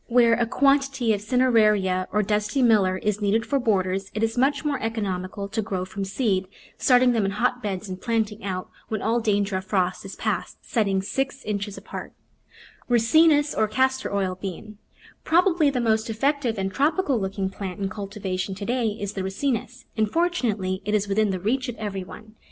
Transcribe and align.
Where 0.07 0.33
a 0.33 0.47
quantity 0.47 1.13
of 1.13 1.21
Cineraria, 1.21 2.07
or 2.11 2.23
Dusty 2.23 2.63
Miller, 2.63 2.97
is 2.97 3.21
needed 3.21 3.45
for 3.45 3.59
borders, 3.59 4.09
it 4.15 4.23
is 4.23 4.35
much 4.35 4.65
more 4.65 4.81
economical 4.81 5.47
to 5.49 5.61
grow 5.61 5.85
from 5.85 6.05
seed, 6.05 6.47
starting 6.79 7.11
them 7.11 7.23
in 7.23 7.29
hotbeds 7.33 7.87
and 7.87 8.01
plant 8.01 8.31
ing 8.31 8.43
out 8.43 8.71
when 8.87 9.03
all 9.03 9.19
danger 9.19 9.57
of 9.57 9.65
frost 9.65 10.03
is 10.03 10.15
past, 10.15 10.57
setting 10.63 11.03
six 11.03 11.43
inches 11.43 11.77
apart. 11.77 12.13
Digitized 12.13 12.13
by 12.13 12.41
Google 12.41 12.41
i44 12.41 12.41
2^* 12.41 12.41
Flower 12.41 12.57
Garden 12.57 12.77
[Chapter 12.81 12.93
Ricinus, 12.95 13.57
or 13.59 13.67
Castor 13.67 14.13
oil 14.15 14.35
Bean 14.41 14.77
PROBABLY 15.23 15.69
the 15.69 15.79
most 15.81 16.09
effective 16.09 16.57
and 16.57 16.73
tropical 16.73 17.19
look 17.19 17.37
ing 17.37 17.49
plant 17.51 17.79
in 17.79 17.87
cultivation 17.87 18.55
to 18.55 18.65
day 18.65 18.87
is 18.99 19.13
the 19.13 19.21
Ricinus, 19.21 19.85
and 19.95 20.09
fortunately 20.09 20.81
it 20.83 20.95
is 20.95 21.07
within 21.07 21.29
the 21.29 21.39
reach 21.39 21.69
of 21.69 21.75
everyone. 21.75 22.33